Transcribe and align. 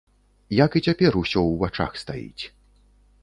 Як 0.65 0.77
і 0.77 0.81
цяпер 0.89 1.17
усё 1.21 1.39
ў 1.51 1.53
вачах 1.65 1.91
стаіць. 2.05 2.43